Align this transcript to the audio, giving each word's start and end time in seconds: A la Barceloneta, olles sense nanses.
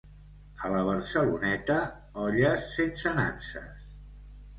A 0.67 0.69
la 0.75 0.77
Barceloneta, 0.85 1.75
olles 2.23 2.65
sense 2.79 3.13
nanses. 3.21 3.93